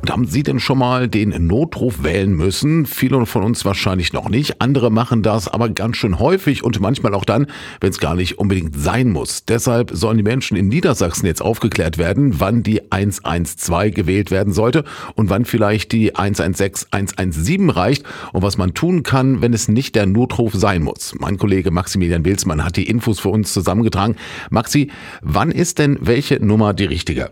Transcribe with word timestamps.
Und 0.00 0.10
haben 0.10 0.26
Sie 0.26 0.42
denn 0.42 0.60
schon 0.60 0.78
mal 0.78 1.08
den 1.08 1.46
Notruf 1.46 2.02
wählen 2.02 2.32
müssen? 2.32 2.86
Viele 2.86 3.26
von 3.26 3.42
uns 3.42 3.66
wahrscheinlich 3.66 4.14
noch 4.14 4.30
nicht. 4.30 4.62
Andere 4.62 4.90
machen 4.90 5.22
das 5.22 5.46
aber 5.46 5.68
ganz 5.68 5.98
schön 5.98 6.18
häufig 6.18 6.64
und 6.64 6.80
manchmal 6.80 7.14
auch 7.14 7.26
dann, 7.26 7.48
wenn 7.82 7.90
es 7.90 8.00
gar 8.00 8.14
nicht 8.14 8.38
unbedingt 8.38 8.74
sein 8.74 9.10
muss. 9.10 9.44
Deshalb 9.44 9.90
sollen 9.92 10.16
die 10.16 10.22
Menschen 10.22 10.56
in 10.56 10.68
Niedersachsen 10.68 11.26
jetzt 11.26 11.42
aufgeklärt 11.42 11.98
werden, 11.98 12.40
wann 12.40 12.62
die 12.62 12.90
112 12.90 13.94
gewählt 13.94 14.30
werden 14.30 14.54
sollte 14.54 14.84
und 15.16 15.28
wann 15.28 15.44
vielleicht 15.44 15.92
die 15.92 16.16
116, 16.16 16.88
117 16.92 17.68
reicht 17.68 18.04
und 18.32 18.42
was 18.42 18.56
man 18.56 18.72
tun 18.72 19.02
kann, 19.02 19.42
wenn 19.42 19.52
es 19.52 19.68
nicht 19.68 19.94
der 19.96 20.06
Notruf 20.06 20.54
sein 20.54 20.82
muss. 20.82 21.14
Mein 21.18 21.36
Kollege 21.36 21.70
Maximilian 21.70 22.24
Wilsmann 22.24 22.64
hat 22.64 22.76
die 22.76 22.88
Infos 22.88 23.20
für 23.20 23.28
uns 23.28 23.52
zusammengetragen. 23.52 24.16
Maxi, 24.48 24.90
wann 25.20 25.50
ist 25.50 25.78
denn 25.78 25.98
welche 26.00 26.42
Nummer 26.42 26.72
die 26.72 26.86
richtige? 26.86 27.28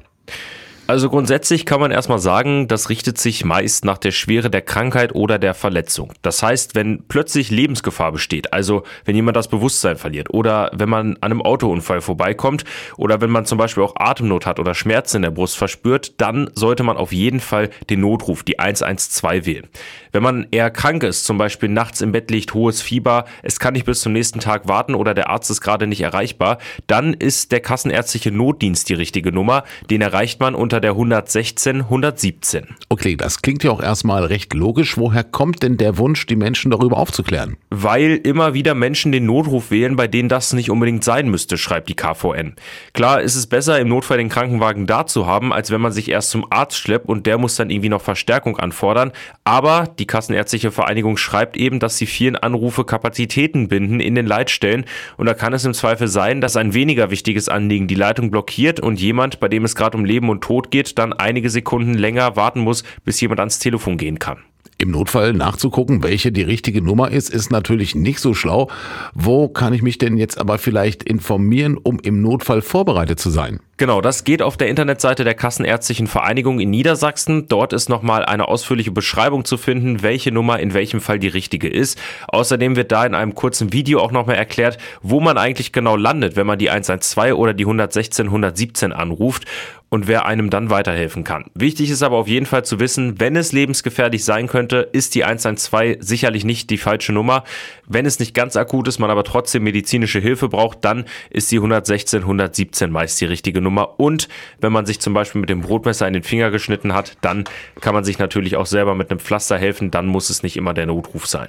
Also 0.90 1.10
grundsätzlich 1.10 1.66
kann 1.66 1.80
man 1.80 1.90
erstmal 1.90 2.18
sagen, 2.18 2.66
das 2.66 2.88
richtet 2.88 3.18
sich 3.18 3.44
meist 3.44 3.84
nach 3.84 3.98
der 3.98 4.10
Schwere 4.10 4.48
der 4.48 4.62
Krankheit 4.62 5.14
oder 5.14 5.38
der 5.38 5.52
Verletzung. 5.52 6.14
Das 6.22 6.42
heißt, 6.42 6.74
wenn 6.74 7.04
plötzlich 7.08 7.50
Lebensgefahr 7.50 8.10
besteht, 8.10 8.54
also 8.54 8.84
wenn 9.04 9.14
jemand 9.14 9.36
das 9.36 9.48
Bewusstsein 9.48 9.98
verliert 9.98 10.32
oder 10.32 10.70
wenn 10.72 10.88
man 10.88 11.18
an 11.20 11.30
einem 11.30 11.42
Autounfall 11.42 12.00
vorbeikommt 12.00 12.64
oder 12.96 13.20
wenn 13.20 13.28
man 13.28 13.44
zum 13.44 13.58
Beispiel 13.58 13.82
auch 13.82 13.96
Atemnot 13.96 14.46
hat 14.46 14.58
oder 14.58 14.74
Schmerzen 14.74 15.16
in 15.16 15.22
der 15.24 15.30
Brust 15.30 15.58
verspürt, 15.58 16.18
dann 16.22 16.48
sollte 16.54 16.84
man 16.84 16.96
auf 16.96 17.12
jeden 17.12 17.40
Fall 17.40 17.68
den 17.90 18.00
Notruf, 18.00 18.42
die 18.42 18.58
112 18.58 19.44
wählen. 19.44 19.66
Wenn 20.12 20.22
man 20.22 20.46
eher 20.50 20.70
krank 20.70 21.02
ist, 21.02 21.26
zum 21.26 21.36
Beispiel 21.36 21.68
nachts 21.68 22.00
im 22.00 22.12
Bett 22.12 22.30
liegt, 22.30 22.54
hohes 22.54 22.80
Fieber, 22.80 23.26
es 23.42 23.60
kann 23.60 23.74
nicht 23.74 23.84
bis 23.84 24.00
zum 24.00 24.14
nächsten 24.14 24.40
Tag 24.40 24.68
warten 24.68 24.94
oder 24.94 25.12
der 25.12 25.28
Arzt 25.28 25.50
ist 25.50 25.60
gerade 25.60 25.86
nicht 25.86 26.00
erreichbar, 26.00 26.56
dann 26.86 27.12
ist 27.12 27.52
der 27.52 27.60
kassenärztliche 27.60 28.30
Notdienst 28.30 28.88
die 28.88 28.94
richtige 28.94 29.32
Nummer. 29.32 29.64
Den 29.90 30.00
erreicht 30.00 30.40
man 30.40 30.54
unter 30.54 30.77
unter 30.78 30.80
der 30.80 30.90
116 30.92 31.80
117. 31.80 32.76
Okay, 32.88 33.16
das 33.16 33.42
klingt 33.42 33.64
ja 33.64 33.70
auch 33.72 33.82
erstmal 33.82 34.24
recht 34.24 34.54
logisch. 34.54 34.96
Woher 34.96 35.24
kommt 35.24 35.62
denn 35.62 35.76
der 35.76 35.98
Wunsch, 35.98 36.26
die 36.26 36.36
Menschen 36.36 36.70
darüber 36.70 36.98
aufzuklären? 36.98 37.56
Weil 37.70 38.20
immer 38.22 38.54
wieder 38.54 38.74
Menschen 38.74 39.10
den 39.10 39.26
Notruf 39.26 39.72
wählen, 39.72 39.96
bei 39.96 40.06
denen 40.06 40.28
das 40.28 40.52
nicht 40.52 40.70
unbedingt 40.70 41.02
sein 41.02 41.28
müsste, 41.28 41.58
schreibt 41.58 41.88
die 41.88 41.96
KVN. 41.96 42.54
Klar 42.92 43.20
ist 43.20 43.34
es 43.34 43.48
besser, 43.48 43.80
im 43.80 43.88
Notfall 43.88 44.18
den 44.18 44.28
Krankenwagen 44.28 44.86
da 44.86 45.06
zu 45.06 45.26
haben, 45.26 45.52
als 45.52 45.72
wenn 45.72 45.80
man 45.80 45.90
sich 45.90 46.10
erst 46.10 46.30
zum 46.30 46.46
Arzt 46.50 46.78
schleppt 46.78 47.08
und 47.08 47.26
der 47.26 47.38
muss 47.38 47.56
dann 47.56 47.70
irgendwie 47.70 47.88
noch 47.88 48.02
Verstärkung 48.02 48.56
anfordern. 48.56 49.10
Aber 49.42 49.88
die 49.98 50.06
Kassenärztliche 50.06 50.70
Vereinigung 50.70 51.16
schreibt 51.16 51.56
eben, 51.56 51.80
dass 51.80 51.98
sie 51.98 52.06
vielen 52.06 52.36
Anrufe 52.36 52.84
Kapazitäten 52.84 53.66
binden 53.66 53.98
in 53.98 54.14
den 54.14 54.26
Leitstellen 54.26 54.84
und 55.16 55.26
da 55.26 55.34
kann 55.34 55.52
es 55.52 55.64
im 55.64 55.74
Zweifel 55.74 56.06
sein, 56.06 56.40
dass 56.40 56.56
ein 56.56 56.72
weniger 56.72 57.10
wichtiges 57.10 57.48
Anliegen 57.48 57.88
die 57.88 57.96
Leitung 57.96 58.30
blockiert 58.30 58.78
und 58.78 59.00
jemand, 59.00 59.40
bei 59.40 59.48
dem 59.48 59.64
es 59.64 59.74
gerade 59.74 59.96
um 59.96 60.04
Leben 60.04 60.28
und 60.28 60.42
Tod 60.42 60.67
geht, 60.70 60.98
dann 60.98 61.12
einige 61.12 61.50
Sekunden 61.50 61.94
länger 61.94 62.36
warten 62.36 62.60
muss, 62.60 62.84
bis 63.04 63.20
jemand 63.20 63.40
ans 63.40 63.58
Telefon 63.58 63.96
gehen 63.96 64.18
kann. 64.18 64.38
Im 64.80 64.92
Notfall 64.92 65.32
nachzugucken, 65.32 66.04
welche 66.04 66.30
die 66.30 66.42
richtige 66.42 66.82
Nummer 66.82 67.10
ist, 67.10 67.30
ist 67.30 67.50
natürlich 67.50 67.96
nicht 67.96 68.20
so 68.20 68.32
schlau. 68.32 68.70
Wo 69.12 69.48
kann 69.48 69.72
ich 69.72 69.82
mich 69.82 69.98
denn 69.98 70.16
jetzt 70.16 70.38
aber 70.38 70.58
vielleicht 70.58 71.02
informieren, 71.02 71.76
um 71.76 71.98
im 71.98 72.22
Notfall 72.22 72.62
vorbereitet 72.62 73.18
zu 73.18 73.30
sein? 73.30 73.58
Genau, 73.78 74.00
das 74.00 74.24
geht 74.24 74.42
auf 74.42 74.56
der 74.56 74.66
Internetseite 74.66 75.22
der 75.22 75.34
Kassenärztlichen 75.34 76.08
Vereinigung 76.08 76.58
in 76.58 76.68
Niedersachsen. 76.68 77.46
Dort 77.46 77.72
ist 77.72 77.88
nochmal 77.88 78.24
eine 78.24 78.48
ausführliche 78.48 78.90
Beschreibung 78.90 79.44
zu 79.44 79.56
finden, 79.56 80.02
welche 80.02 80.32
Nummer 80.32 80.58
in 80.58 80.74
welchem 80.74 81.00
Fall 81.00 81.20
die 81.20 81.28
richtige 81.28 81.68
ist. 81.68 81.96
Außerdem 82.26 82.74
wird 82.74 82.90
da 82.90 83.06
in 83.06 83.14
einem 83.14 83.36
kurzen 83.36 83.72
Video 83.72 84.00
auch 84.00 84.10
nochmal 84.10 84.34
erklärt, 84.34 84.78
wo 85.00 85.20
man 85.20 85.38
eigentlich 85.38 85.70
genau 85.70 85.94
landet, 85.94 86.34
wenn 86.34 86.48
man 86.48 86.58
die 86.58 86.70
112 86.70 87.34
oder 87.34 87.54
die 87.54 87.66
116 87.66 88.26
117 88.26 88.92
anruft 88.92 89.44
und 89.90 90.06
wer 90.06 90.26
einem 90.26 90.50
dann 90.50 90.70
weiterhelfen 90.70 91.24
kann. 91.24 91.46
Wichtig 91.54 91.90
ist 91.90 92.02
aber 92.02 92.16
auf 92.16 92.28
jeden 92.28 92.46
Fall 92.46 92.64
zu 92.64 92.78
wissen, 92.78 93.20
wenn 93.20 93.36
es 93.36 93.52
lebensgefährlich 93.52 94.24
sein 94.24 94.46
könnte, 94.46 94.88
ist 94.92 95.14
die 95.14 95.24
112 95.24 95.98
sicherlich 96.00 96.44
nicht 96.44 96.70
die 96.70 96.78
falsche 96.78 97.12
Nummer. 97.12 97.44
Wenn 97.86 98.04
es 98.04 98.18
nicht 98.18 98.34
ganz 98.34 98.56
akut 98.56 98.88
ist, 98.88 98.98
man 98.98 99.10
aber 99.10 99.24
trotzdem 99.24 99.62
medizinische 99.62 100.18
Hilfe 100.18 100.48
braucht, 100.48 100.84
dann 100.84 101.04
ist 101.30 101.50
die 101.50 101.56
116 101.56 102.20
117 102.20 102.90
meist 102.90 103.20
die 103.20 103.26
richtige 103.26 103.60
Nummer. 103.68 104.00
Und 104.00 104.28
wenn 104.60 104.72
man 104.72 104.86
sich 104.86 104.98
zum 104.98 105.12
Beispiel 105.12 105.40
mit 105.40 105.50
dem 105.50 105.60
Brotmesser 105.60 106.06
in 106.06 106.14
den 106.14 106.22
Finger 106.22 106.50
geschnitten 106.50 106.94
hat, 106.94 107.16
dann 107.20 107.44
kann 107.80 107.94
man 107.94 108.04
sich 108.04 108.18
natürlich 108.18 108.56
auch 108.56 108.66
selber 108.66 108.94
mit 108.94 109.10
einem 109.10 109.20
Pflaster 109.20 109.58
helfen. 109.58 109.90
Dann 109.90 110.06
muss 110.06 110.30
es 110.30 110.42
nicht 110.42 110.56
immer 110.56 110.72
der 110.72 110.86
Notruf 110.86 111.26
sein. 111.26 111.48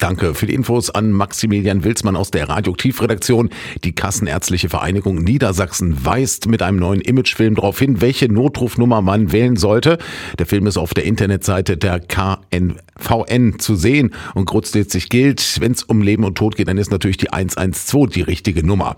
Danke 0.00 0.34
für 0.34 0.46
die 0.46 0.54
Infos 0.54 0.88
an 0.88 1.12
Maximilian 1.12 1.84
Wilsmann 1.84 2.16
aus 2.16 2.30
der 2.30 2.48
Radioaktivredaktion. 2.48 3.50
Die 3.84 3.92
Kassenärztliche 3.92 4.70
Vereinigung 4.70 5.16
Niedersachsen 5.16 6.06
weist 6.06 6.48
mit 6.48 6.62
einem 6.62 6.78
neuen 6.78 7.02
Imagefilm 7.02 7.54
darauf 7.54 7.78
hin, 7.78 8.00
welche 8.00 8.32
Notrufnummer 8.32 9.02
man 9.02 9.30
wählen 9.30 9.56
sollte. 9.56 9.98
Der 10.38 10.46
Film 10.46 10.66
ist 10.66 10.78
auf 10.78 10.94
der 10.94 11.04
Internetseite 11.04 11.76
der 11.76 12.00
KNVN 12.00 13.58
zu 13.58 13.76
sehen 13.76 14.14
und 14.34 14.46
grundsätzlich 14.46 15.10
gilt, 15.10 15.60
wenn 15.60 15.72
es 15.72 15.82
um 15.82 16.00
Leben 16.00 16.24
und 16.24 16.38
Tod 16.38 16.56
geht, 16.56 16.68
dann 16.68 16.78
ist 16.78 16.90
natürlich 16.90 17.18
die 17.18 17.30
112 17.30 18.10
die 18.10 18.22
richtige 18.22 18.66
Nummer. 18.66 18.96